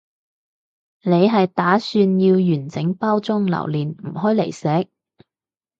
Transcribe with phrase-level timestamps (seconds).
[1.03, 4.89] 你係打算要完整包裝留念唔開嚟食？